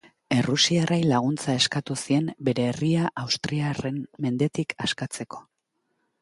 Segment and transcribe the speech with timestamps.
[0.35, 5.45] Errusiarrei laguntza eskatu zien bere herria austriarren mendetik askatzeko.